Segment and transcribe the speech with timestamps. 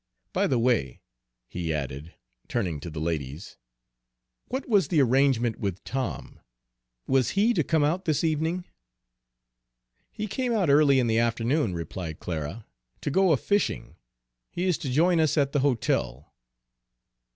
[0.33, 0.99] By the way,"
[1.47, 2.15] he added,
[2.47, 3.57] turning to the ladies,
[4.47, 6.39] "what was the arrangement with Tom?
[7.05, 8.65] Was he to come out this evening?"
[10.11, 12.65] "He came out early in the afternoon," replied Clara,
[13.01, 13.95] "to go a fishing.
[14.49, 16.33] He is to join us at the hotel."